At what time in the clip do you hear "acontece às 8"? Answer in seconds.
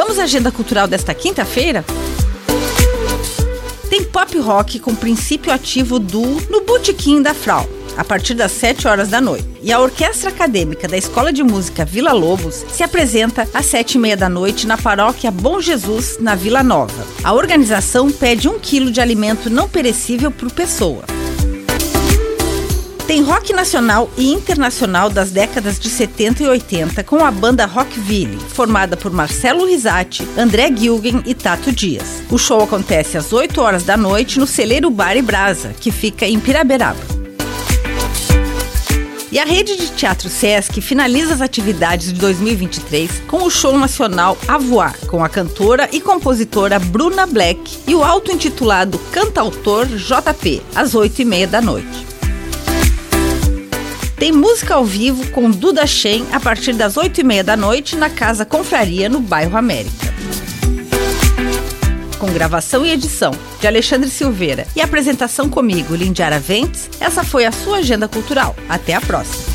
32.62-33.60